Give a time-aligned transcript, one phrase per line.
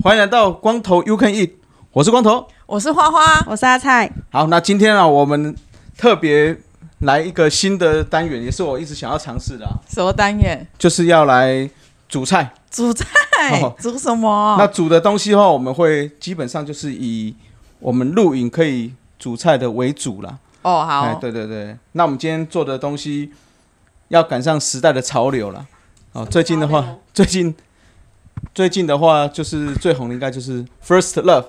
[0.00, 1.52] 欢迎来到光头 You Can Eat，
[1.92, 4.10] 我是光头，我是花花，我是阿菜。
[4.30, 5.54] 好，那今天啊，我们
[5.96, 6.56] 特别
[7.00, 9.72] 来一个新的单元，也是我一直想要尝试的、啊。
[9.88, 10.66] 什么单元？
[10.78, 11.68] 就是要来
[12.08, 12.52] 煮菜。
[12.70, 13.06] 煮菜？
[13.62, 14.56] 哦、煮什么？
[14.58, 17.34] 那煮的东西的话，我们会基本上就是以
[17.78, 20.38] 我们录影可以煮菜的为主啦。
[20.62, 21.02] 哦，好。
[21.02, 21.76] 哎，对对对。
[21.92, 23.32] 那我们今天做的东西
[24.08, 25.66] 要赶上时代的潮流了。
[26.12, 27.54] 哦，最近的话，最近。
[28.54, 31.42] 最近的话，就是最红的应该就是《First Love》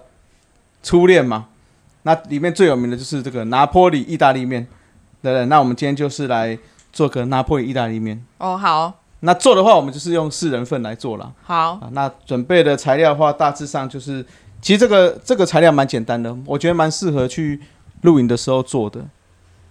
[0.81, 1.45] 初恋嘛。
[2.02, 4.67] 那里面最有名的就是这个拿坡里意大利面，
[5.21, 5.45] 对对？
[5.45, 6.57] 那我们今天就是来
[6.91, 8.23] 做个拿破里意大利面。
[8.37, 8.94] 哦，好。
[9.21, 11.33] 那做的话，我们就是用四人份来做了。
[11.44, 11.71] 好。
[11.73, 14.25] 啊，那准备的材料的话，大致上就是，
[14.61, 17.59] 其实这个这个材料蛮简单的，我觉得蛮适合去
[18.02, 19.03] 露营的时候做的。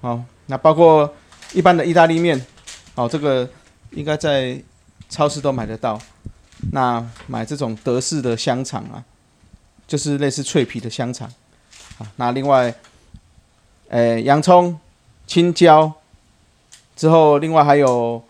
[0.01, 1.13] 好，那包括
[1.55, 2.45] 一般的意大利面，
[2.95, 3.49] 哦，这个
[3.93, 4.63] 应该在
[5.09, 5.99] 超市都买得到。
[6.73, 9.03] 那买这种德式的香肠啊，
[9.87, 11.27] 就是类似脆皮的香肠
[11.99, 12.07] 啊。
[12.17, 12.75] 那另外，
[13.89, 14.79] 诶，洋葱、
[15.29, 15.93] 青椒，
[16.97, 18.21] 之后另外还有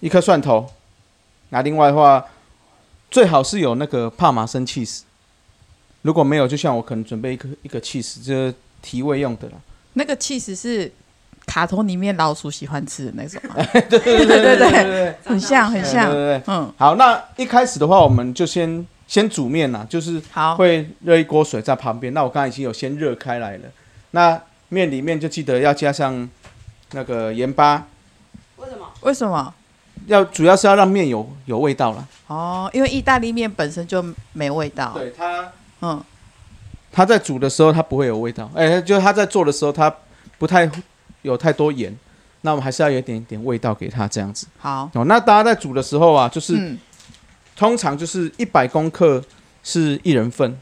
[0.00, 0.70] 一颗蒜头。
[1.48, 2.22] 那另外的话，
[3.10, 5.04] 最好是有那个帕玛森起司。
[6.02, 9.54] 如果没有，就像我可能准备一个一个起司，就是提味用的啦。
[9.94, 10.92] 那个起司是。
[11.44, 13.42] 卡通里面老鼠喜欢吃的那种，
[13.90, 22.14] 对对对对对对，很像很像，对对对，嗯，好，那一开始的话，我们就先先煮面呐，就是好，会热一锅水在旁边。
[22.14, 23.64] 那我刚才已经有先热开来了，
[24.12, 24.40] 那
[24.72, 26.28] 面里面就记得要加上
[26.92, 27.86] 那个盐巴。
[28.56, 28.86] 为什么？
[29.02, 29.54] 为什么？
[30.06, 32.08] 要主要是要让面有有味道了。
[32.26, 34.92] 哦，因为意大利面本身就没味道。
[34.94, 36.02] 对它，嗯，
[36.90, 39.94] 它在煮的时候它不会有味道，哎、欸，就是它在做的时候它
[40.38, 40.70] 不太。
[41.22, 41.96] 有太多盐，
[42.40, 44.44] 那我们还是要有一点点味道给它，这样子。
[44.58, 46.76] 好哦，那大家在煮的时候啊，就是、嗯、
[47.54, 49.22] 通常就是一百公克
[49.62, 50.58] 是一人份，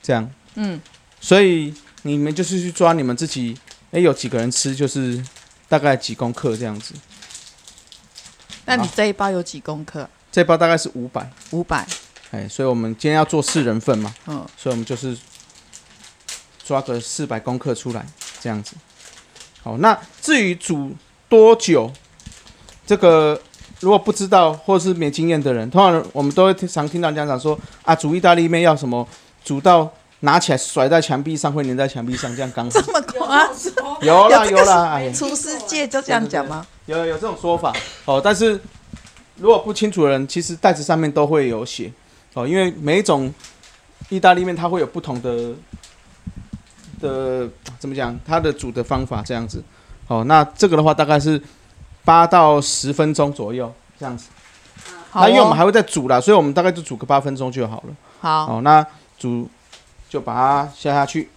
[0.00, 0.26] 这样。
[0.54, 0.80] 嗯。
[1.20, 3.56] 所以你们就是去抓你们自己，
[3.86, 5.22] 哎、欸，有几个人吃，就是
[5.68, 6.94] 大概几公克这样子。
[8.64, 10.08] 那你这一包有几公克？
[10.30, 11.30] 这一包大概是五百。
[11.50, 11.86] 五百。
[12.30, 14.14] 哎，所以我们今天要做四人份嘛。
[14.26, 14.46] 嗯。
[14.56, 15.16] 所以我们就是
[16.64, 18.06] 抓个四百公克出来，
[18.40, 18.76] 这样子。
[19.62, 20.94] 好，那至于煮
[21.28, 21.92] 多久，
[22.86, 23.40] 这个
[23.80, 29.06] 如果不知道或者是没经验的人，通常我们都会常听到家长说啊，煮意大利面要什么，
[29.44, 32.80] 煮到拿起来甩在墙壁上会粘在墙壁上，这样刚好。
[32.80, 33.98] 这么夸张？
[34.02, 36.66] 有啦有啦，厨师界就这样讲吗？
[36.86, 37.72] 有有，有这种说法
[38.04, 38.60] 哦，但是
[39.36, 41.92] 如果不清楚的人，其实袋子上面都会有写
[42.34, 43.32] 哦，因为每一种
[44.08, 45.52] 意大利面它会有不同的。
[47.00, 47.48] 的
[47.78, 48.14] 怎么讲？
[48.26, 49.64] 它的煮的方法这样子，
[50.06, 51.40] 哦，那这个的话大概是
[52.04, 54.28] 八到十分钟左右这样子。
[55.14, 57.94] 那因为我们还会再煮啦，所以我们大概就煮个八分钟就好了。
[58.20, 58.84] 好，哦，那
[59.18, 59.48] 煮
[60.10, 61.30] 就把它下下去。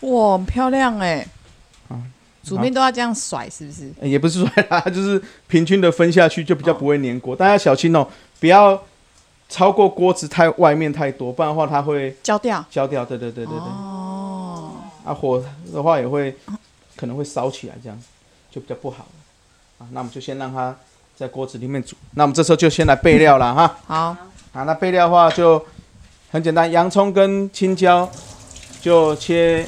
[0.00, 1.26] 哇，很漂亮哎！
[1.88, 2.00] 啊，
[2.42, 3.92] 煮面都要这样甩，是不是？
[4.00, 7.36] 也不是甩啦，就是平均的分下去，就比较不会粘锅。
[7.36, 8.08] 大家小心哦，
[8.40, 8.82] 不要。
[9.50, 12.62] 超过锅子太外面太多，不然的话它会焦掉。
[12.70, 13.56] 焦掉，对对对对对。
[13.56, 14.74] 哦。
[15.06, 15.42] 啊，火
[15.72, 16.36] 的话也会
[16.94, 17.98] 可能会烧起来，这样
[18.50, 19.78] 就比较不好了。
[19.78, 20.76] 啊，那我们就先让它
[21.16, 21.96] 在锅子里面煮。
[22.10, 23.78] 那我们这时候就先来备料了哈。
[23.86, 24.16] 好。
[24.52, 25.64] 啊，那备料的话就
[26.30, 28.10] 很简单，洋葱跟青椒
[28.80, 29.66] 就切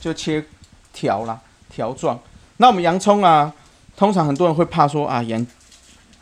[0.00, 0.44] 就切
[0.92, 2.18] 条啦，条状。
[2.58, 3.52] 那我们洋葱啊，
[3.96, 5.46] 通常很多人会怕说啊，眼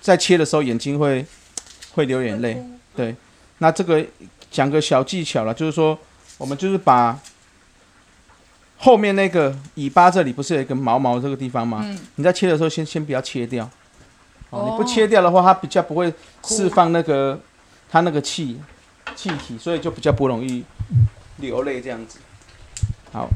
[0.01, 1.25] 在切的时候眼睛会。
[1.95, 2.61] 会流眼泪，
[2.97, 3.15] 对，
[3.59, 4.05] 那这个
[4.51, 5.97] 讲个小技巧了，就是说，
[6.37, 7.17] 我们就是把
[8.77, 11.83] 后面那个尾巴这里不是有一个毛毛这个地方吗？
[11.85, 13.71] 嗯、你在切的时候先先不要切掉，
[14.51, 17.39] 哦，你不切掉的话，它比较不会释放那个
[17.89, 18.61] 它那个气
[19.15, 20.65] 气体，所以就比较不容易
[21.37, 22.19] 流泪这样子。
[23.13, 23.29] 好，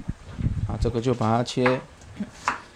[0.68, 1.80] 啊，这个就把它切，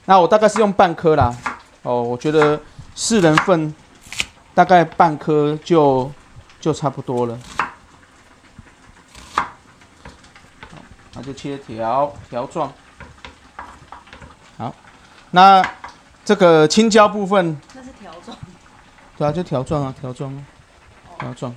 [0.04, 1.34] 那我大概是用半颗啦，
[1.82, 2.60] 哦，我觉得
[2.94, 3.74] 四人份。
[4.54, 6.12] 大概半颗就
[6.60, 7.38] 就差不多了，
[9.34, 9.44] 好，
[11.14, 12.70] 那就切条条状。
[14.58, 14.74] 好，
[15.30, 15.64] 那
[16.22, 18.36] 这个青椒部分，那是条状。
[19.16, 20.44] 对啊，就条状啊，条状啊，
[21.18, 21.56] 条状。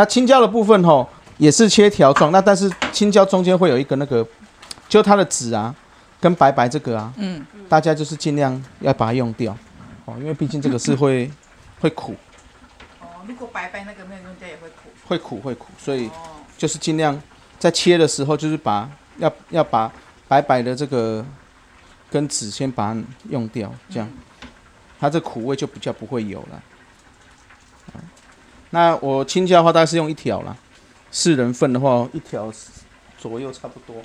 [0.00, 1.06] 那青椒的部分吼，
[1.36, 4.26] 也是切条状，那但是青椒中间会有一个那个，
[4.88, 5.74] 就它的籽啊，
[6.18, 8.50] 跟白白这个啊，嗯，大家就是尽量
[8.80, 9.54] 要把它用掉
[10.06, 11.30] 哦，因为毕竟这个是会
[11.82, 12.16] 会苦，
[13.02, 14.88] 哦，如果白白那个没有用掉也会苦。
[15.06, 17.20] 会苦会苦，所以哦，就是尽量
[17.58, 18.88] 在切的时候，就是把
[19.18, 19.92] 要要把
[20.26, 21.22] 白白的这个
[22.08, 24.08] 跟籽先把它用掉，这样。
[24.98, 26.62] 它这苦味就比较不会有了。
[28.70, 30.56] 那我青椒的话，大概是用一条啦，
[31.10, 32.52] 四人份的话，一条
[33.18, 34.00] 左右差不多。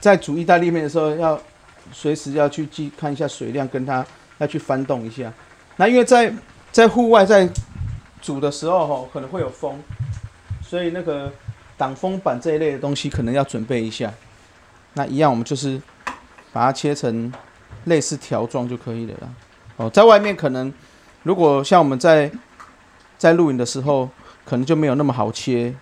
[0.00, 1.40] 在煮意大利面的时候，要
[1.92, 4.04] 随时要去记看一下水量，跟它
[4.38, 5.32] 要去翻动一下。
[5.76, 6.32] 那因为在
[6.72, 7.48] 在户外在
[8.22, 9.78] 煮的时候，吼可能会有风。
[10.62, 11.32] 所以那个
[11.76, 14.12] 挡风板这一类的东西可能要准备一下。
[14.94, 15.80] 那一样，我们就是
[16.52, 17.32] 把它切成
[17.84, 19.28] 类似条状就可以了啦。
[19.76, 20.72] 哦，在外面可能
[21.22, 22.30] 如果像我们在
[23.18, 24.08] 在录影的时候，
[24.46, 25.74] 可能就没有那么好切，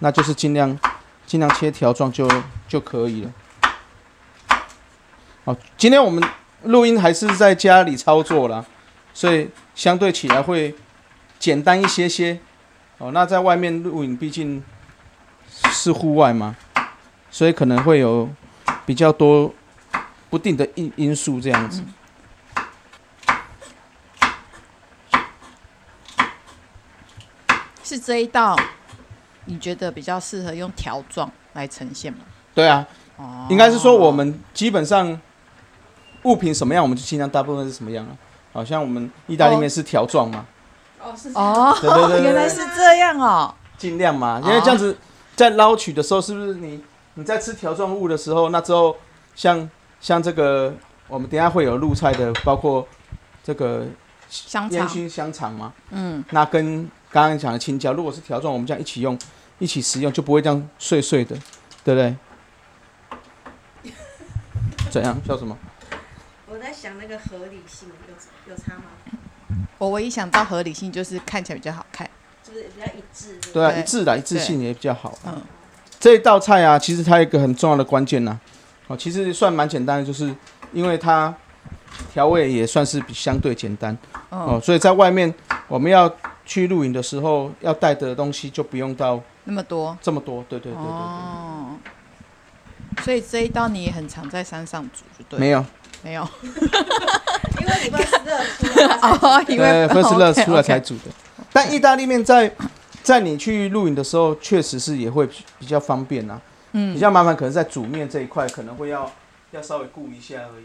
[0.00, 0.78] 那就是尽量
[1.26, 2.28] 尽量切条状就
[2.68, 3.32] 就可以了。
[5.44, 6.22] 好，今天我们
[6.64, 8.64] 录音还是在家里操作啦，
[9.12, 10.74] 所以相对起来会
[11.38, 12.38] 简单一些些。
[12.98, 14.62] 哦，那在外面录影毕竟
[15.48, 16.54] 是户外嘛，
[17.30, 18.28] 所以可能会有
[18.86, 19.52] 比较多
[20.30, 21.82] 不定的因因素这样子。
[27.92, 28.56] 是这一道，
[29.44, 32.20] 你觉得比较适合用条状来呈现吗？
[32.54, 32.86] 对啊，
[33.18, 35.20] 哦，应该是说我们基本上
[36.22, 38.16] 物品什么样，我们就尽量大部分是什么样啊。
[38.54, 40.46] 好像我们意大利面是条状嘛。
[41.02, 43.54] 哦，是哦，对对对原来是这样哦。
[43.76, 44.96] 尽量嘛，因为这样子
[45.36, 46.82] 在捞取的时候，是不是你
[47.14, 48.96] 你在吃条状物的时候，那之后
[49.34, 49.68] 像
[50.00, 50.72] 像这个，
[51.08, 52.86] 我们等下会有入菜的，包括
[53.44, 53.84] 这个
[54.30, 55.74] 香肠，烟熏香肠嘛。
[55.90, 59.16] 嗯，那跟刚刚讲的青椒，如果是条状，我们这样一起用，
[59.58, 61.36] 一起食用，就不会这样碎碎的，
[61.84, 62.16] 对不对？
[64.90, 65.20] 怎样？
[65.26, 65.56] 笑什么？
[66.48, 68.84] 我在想那个合理性有有差吗？
[69.76, 72.08] 我唯一想到合理性就是看起来比较好看，
[72.42, 73.38] 就是比较一致。
[73.52, 75.18] 对啊，一致的，一致性也比较好。
[75.26, 75.42] 嗯，
[76.00, 78.38] 这一道菜啊，其实它有一个很重要的关键呐，
[78.86, 80.34] 哦，其实算蛮简单的，就是
[80.72, 81.34] 因为它
[82.12, 83.96] 调味也算是比相对简单
[84.30, 85.32] 哦，所以在外面
[85.68, 86.10] 我们要
[86.44, 90.92] 去露营的时候要带的东西就不用到那么多，这么多，对对对对对。
[90.92, 91.76] 哦，
[93.02, 95.38] 所以这一道你也很常在山上煮，就对？
[95.38, 95.64] 没有，
[96.02, 96.28] 没有。
[97.60, 101.10] 因为你们是热出来哦，因为分是热出来才煮的。
[101.52, 102.52] 但意大利面在
[103.02, 105.26] 在你去露营的时候，确实是也会
[105.58, 106.40] 比较方便呐。
[106.72, 109.10] 嗯比较麻烦可能在煮面这一块，可能会要
[109.50, 110.64] 要稍微顾一下而已。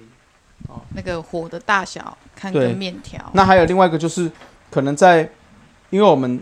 [0.69, 3.21] 哦那个火的大小看对跟面条。
[3.33, 4.31] 那还有另外一个就是，
[4.71, 5.29] 可能在，
[5.89, 6.41] 因为我们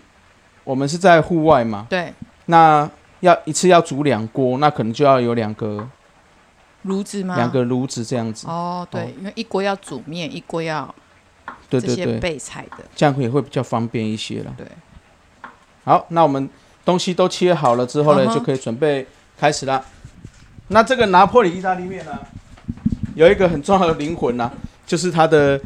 [0.63, 2.13] 我们是在户外嘛，对，
[2.47, 2.89] 那
[3.19, 5.87] 要一次要煮两锅，那可能就要有两个
[6.83, 7.35] 炉子吗？
[7.35, 8.47] 两个炉子这样子。
[8.47, 10.93] 哦，对，哦因为一锅要煮面，一锅要
[11.69, 12.83] 对对对，备菜的。
[12.95, 14.53] 这样也会比较方便一些了。
[14.57, 14.67] 对，
[15.83, 16.49] 好，那我们
[16.83, 19.07] 东西都切好了之后呢，嗯就可以准备
[19.37, 19.83] 开始了。
[20.69, 22.19] 那这个拿破里意大利面呢，
[23.13, 24.53] 有一个很重要的灵魂呐、啊，
[24.85, 25.59] 就是它的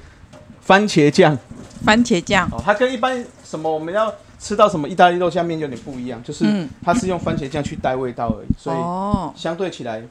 [0.61, 1.37] 番茄酱。
[1.85, 6.69] 番茄酱，哦，它跟一般什么我们要吃到什么意大利肉酱面有点不一样，就是嗯。
[6.83, 10.01] 它是用番茄酱去带味道而已，所以哦，相对起来，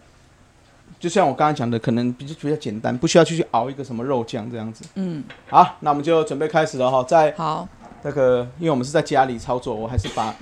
[0.99, 4.85] 就像我刚刚讲的，可能比较比较简单，不需要去熬一个什么肉酱这样子。
[4.95, 7.69] 嗯，好，那我们就准备开始了哈，在好，
[8.02, 10.35] 那个因为我们是在家里操作，我还是把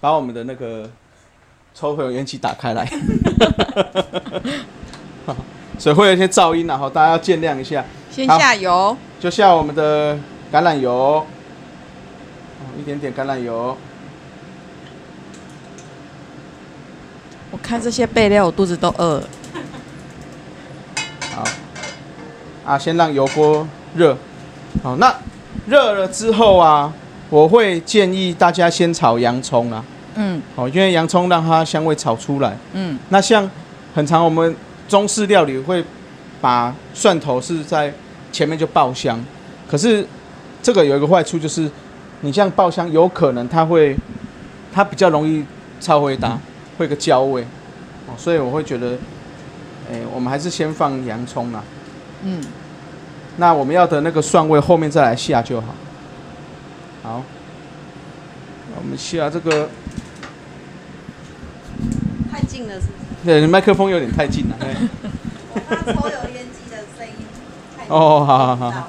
[0.00, 0.88] 把我们的那个
[1.74, 2.90] 抽油烟机打开来，
[5.78, 7.84] 所以会有一些噪音然后大家要见谅一下。
[8.10, 10.18] 先下油，就下我们的
[10.52, 11.26] 橄榄油，哦
[12.78, 13.76] 一点点橄榄油，
[17.52, 19.18] 我看这些备料，我肚子都饿。
[19.20, 19.28] 了。
[21.32, 21.44] 好，
[22.64, 23.64] 啊，先让油锅
[23.94, 24.16] 热，
[24.82, 25.14] 好，那
[25.66, 26.92] 热了之后啊，
[27.28, 29.84] 我会建议大家先炒洋葱啊，
[30.16, 30.42] 嗯。
[30.56, 32.56] 好，因为洋葱让它香味炒出来。
[32.72, 33.48] 嗯，那像
[33.94, 34.56] 很常我们
[34.88, 35.84] 中式料理会
[36.40, 37.92] 把蒜头是在
[38.32, 39.24] 前面就爆香，
[39.68, 40.04] 可是
[40.62, 41.70] 这个有一个坏处就是，
[42.20, 43.96] 你这样爆香有可能它会
[44.72, 45.44] 它比较容易
[45.80, 46.38] 超回答，
[46.76, 47.42] 会有个焦味，
[48.06, 48.98] 哦，所以我会觉得，
[49.90, 51.62] 哎，我们还是先放洋葱啦，
[52.22, 52.42] 嗯，
[53.38, 55.68] 那我们要的那个蒜味后面再来下就好。
[57.02, 57.22] 好，
[58.76, 59.68] 我们下这个，
[62.30, 63.40] 太近了，是不是？
[63.40, 64.56] 对，麦克风有点太近了。
[64.60, 64.68] 对
[65.52, 67.14] 我怕抽油烟机的声音
[67.76, 68.86] 太哦好好好吵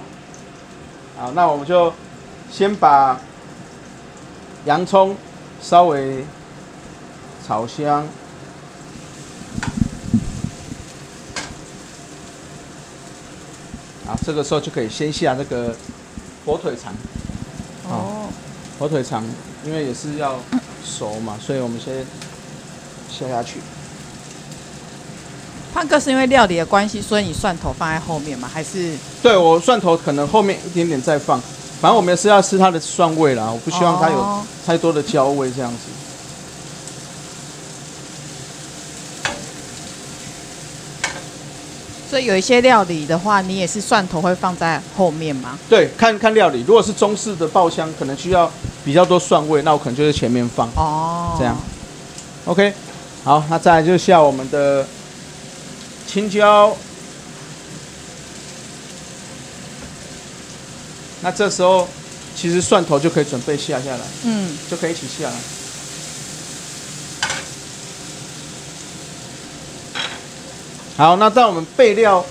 [1.21, 1.93] 好，那我们就
[2.51, 3.15] 先把
[4.65, 5.15] 洋葱
[5.61, 6.25] 稍微
[7.45, 8.07] 炒香。
[14.07, 15.75] 啊，这个时候就可以先下那个
[16.43, 16.91] 火腿肠。
[17.87, 18.27] 哦。
[18.79, 19.23] 火腿肠，
[19.63, 20.39] 因为也是要
[20.83, 22.03] 熟嘛，所以我们先
[23.11, 23.59] 下下去。
[25.73, 28.49] 胖哥是因为料理的关系，所以你蒜头放在后面吗？
[28.51, 28.93] 还是？
[29.23, 31.41] 对，我蒜头可能后面一点点再放，
[31.79, 35.77] 反正我们是要吃它的蒜味啦，我不希望它有太多的焦味这样子。
[42.09, 45.57] 所以有一些料理的话，你也是蒜头会放在后面吗？
[45.69, 48.51] 对，看看料理，如果是中式的爆香，可能需要
[48.83, 50.67] 比较多蒜味，那我可能就在前面放。
[50.75, 51.57] 哦，这样。
[52.43, 52.73] OK，
[53.23, 54.85] 好，那再来就下我们的
[56.11, 56.75] 青椒。
[61.21, 61.87] 那这时候
[62.35, 65.35] 其实蒜头就可以准备下下来，嗯，就可以一起下来。
[70.97, 72.25] 好，那在我们备料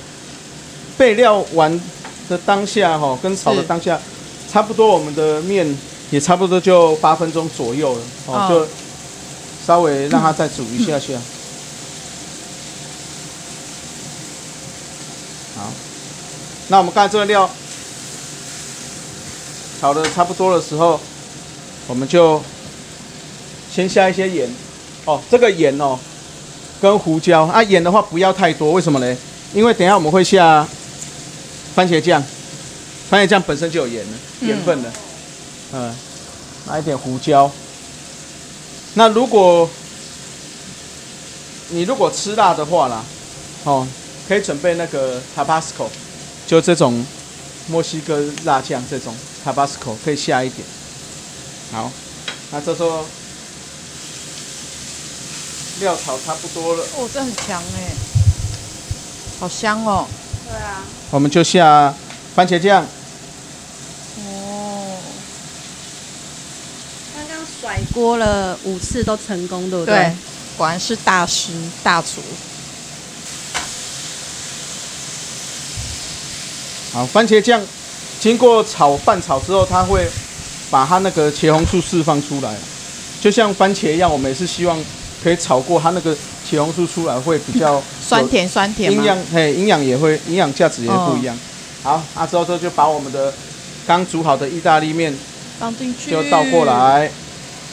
[0.99, 1.81] 备料完
[2.29, 3.99] 的当下，哈，跟炒的当下，
[4.53, 5.67] 差不多我们的面
[6.11, 8.69] 也差不多就八分钟左右了，哦，就
[9.67, 11.15] 稍微让它再煮一下下。
[15.61, 15.71] 好，
[16.69, 17.49] 那我们刚才这个料
[19.79, 20.99] 炒的差不多的时候，
[21.87, 22.43] 我们就
[23.71, 24.49] 先下一些盐，
[25.05, 25.99] 哦，这个盐哦。
[26.81, 29.17] 跟胡椒啊，盐的话不要太多，为什么呢？
[29.53, 30.67] 因为等一下我们会下
[31.75, 32.25] 番茄酱，
[33.11, 34.91] 番茄酱本身就有盐了，盐分的。
[35.75, 35.95] 嗯，
[36.69, 37.53] 来一点胡椒。
[38.95, 39.69] 那如果
[41.69, 43.05] 你如果吃辣的话啦，
[43.65, 43.87] 哦，
[44.31, 45.89] 可以准备那个 Tabasco，
[46.47, 47.05] 就这种
[47.67, 49.13] 墨西哥辣酱，这种
[49.45, 50.65] Tabasco 可以下一点。
[51.73, 51.91] 好，
[52.53, 53.05] 那这时候。
[55.81, 57.91] 料炒差不多了，哦，这很强哎，
[59.41, 60.07] 好香哦。
[60.47, 61.93] 对啊，我们就下
[62.37, 62.85] 番茄酱。
[64.19, 64.99] 哦，
[67.17, 69.95] 刚刚甩锅了五次都成功，对不对？
[69.95, 70.13] 对，
[70.57, 71.51] 果然是大师
[71.83, 72.21] 大厨。
[76.93, 77.61] 好，番茄酱
[78.19, 80.07] 经过炒拌炒之后，它会
[80.71, 82.55] 把它那个茄红素释放出来，
[83.21, 84.79] 就像番茄一样，我们也是希望。
[85.23, 86.17] 可以炒过它那个
[86.51, 91.39] 茄红素出来会比较 酸甜酸甜，营养嘿，营养也会营养价值也不一样。
[91.83, 93.31] 好，那之后之后就把我们的
[93.87, 95.15] 刚煮好的意大利面
[95.59, 97.11] 放进去，就倒过来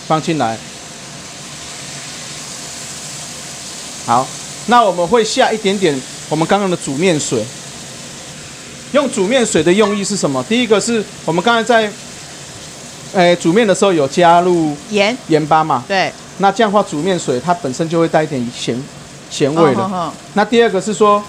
[0.06, 0.58] 放进来。
[4.06, 4.28] 好，
[4.66, 5.98] 那我们会下一点点
[6.28, 7.46] 我们刚刚的煮面水。
[8.98, 10.44] 用煮面水的用意是什么？
[10.50, 11.88] 第一个是我们刚才在
[13.14, 15.84] 诶煮面的时候有加入盐盐巴嘛？
[15.88, 16.12] 对。
[16.40, 18.76] 那这样的话，煮面水它本身就会带一点咸
[19.30, 19.84] 咸味的。
[19.84, 20.14] Oh, oh, oh.
[20.34, 21.24] 那第二个是说，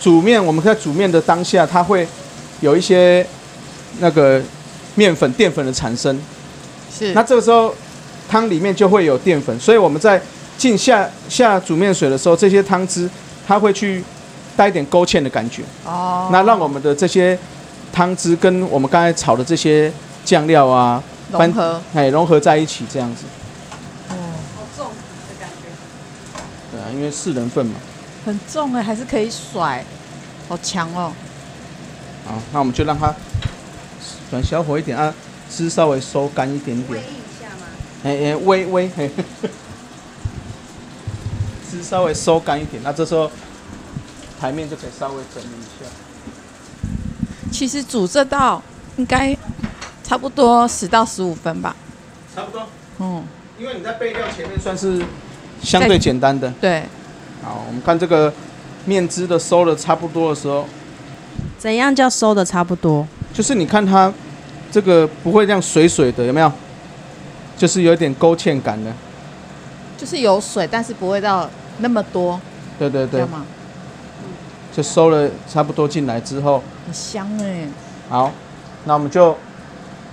[0.00, 2.06] 煮面我们在煮面的当下，它会
[2.60, 3.24] 有一些
[4.00, 4.42] 那个
[4.96, 6.20] 面粉淀粉的产生。
[6.92, 7.12] 是。
[7.12, 7.72] 那这个时候
[8.28, 10.20] 汤里面就会有淀粉，所以我们在
[10.58, 13.08] 进下下煮面水的时候，这些汤汁
[13.46, 14.02] 它会去
[14.56, 15.62] 带一点勾芡的感觉。
[15.84, 16.22] 哦。
[16.24, 16.32] Oh.
[16.32, 17.38] 那让我们的这些
[17.92, 19.92] 汤汁跟我们刚才炒的这些
[20.24, 23.24] 酱料啊融合，哎融合在一起，这样子
[24.76, 24.92] 重的
[25.40, 25.64] 感觉
[26.72, 26.84] 对啊。
[26.92, 27.74] 因为四人份嘛，
[28.24, 29.84] 很重哎，还是可以甩，
[30.48, 31.12] 好强哦。
[32.26, 33.14] 好，那我们就让它
[34.30, 35.12] 转小火一点啊，
[35.50, 37.00] 汁稍微收干一点点。
[37.00, 37.06] 煨一
[37.40, 37.66] 下吗？
[38.04, 39.10] 哎哎，微微，嘿，
[41.70, 43.30] 汁稍微收干一点，那这时候
[44.44, 45.88] 台面就可以稍微整理一下。
[47.50, 48.62] 其实煮这道
[48.98, 49.34] 应该
[50.02, 51.74] 差不多十到十五分吧。
[52.34, 52.66] 差不多。
[52.98, 53.24] 嗯。
[53.58, 55.02] 因为你在备料前面算是。
[55.62, 56.82] 相对简单的，对。
[57.42, 58.30] 好，我们看这个
[58.84, 60.66] 面汁的收的差不多的时候，
[61.56, 63.06] 怎样叫收的差不多？
[63.32, 64.12] 就是你看它
[64.70, 66.52] 这个不会这样水水的，有没有？
[67.56, 68.92] 就是有点勾芡感的。
[69.96, 71.48] 就是有水，但是不会到
[71.78, 72.38] 那么多。
[72.78, 73.24] 对对对。
[74.74, 77.68] 吗就收了差不多进来之后，很香哎。
[78.08, 78.32] 好，
[78.84, 79.36] 那我们就，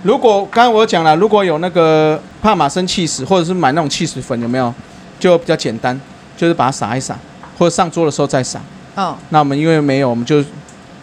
[0.03, 4.73] 如果刚刚我讲了，如果有那个帕玛森起司，或者是买那种起司粉，有没有？
[5.19, 5.99] 就比较简单，
[6.37, 7.17] 就是把它撒一撒，
[7.57, 8.61] 或者上桌的时候再撒。
[8.95, 9.17] 哦。
[9.29, 10.43] 那我们因为没有，我们就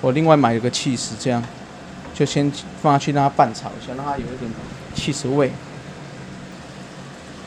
[0.01, 1.43] 我另外买一个起司，这样
[2.15, 2.51] 就先
[2.81, 4.51] 放下去让它拌炒一下，让它有一点
[4.95, 5.53] 起司味。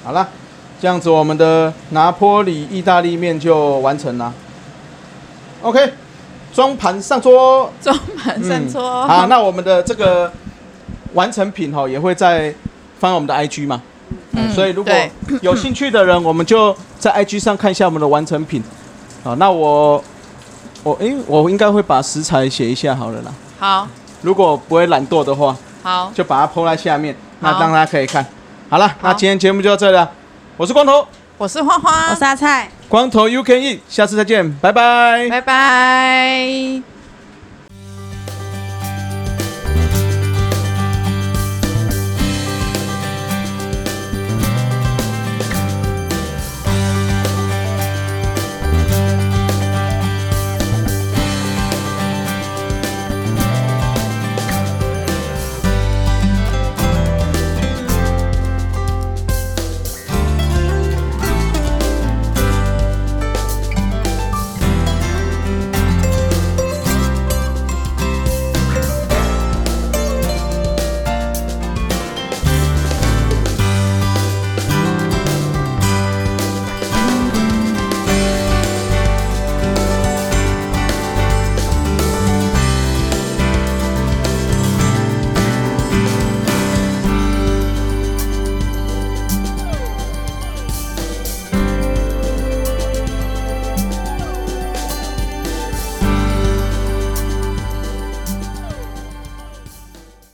[0.03, 0.29] 好了，
[0.81, 4.33] 这样子我们的拿坡里意大利面就完成了。
[5.61, 5.93] OK，
[6.53, 7.71] 装盘上桌。
[7.81, 9.07] 装盘上桌。
[9.07, 10.31] 好，那我们的这个
[11.13, 12.53] 完成品哦，也会在
[12.99, 13.81] 放在我们的 IG 嘛？
[14.53, 14.93] 所以如果
[15.41, 18.61] 有兴趣的人，我们就在 IG 上看一下我们的完成品。
[19.23, 20.03] 好，那我
[20.83, 23.33] 我诶，我应该会把食材写一下好了啦。
[23.59, 23.87] 好，
[24.21, 27.15] 如果不会懒惰的话，好，就把它铺在下面。
[27.39, 28.25] 那当然可以看
[28.69, 28.91] 好了。
[29.01, 30.11] 那今天节目就到这里了，
[30.57, 32.69] 我是光头，我是花花，我是阿菜。
[32.91, 36.90] 光头 You Can Eat，下次再见，拜拜，拜拜。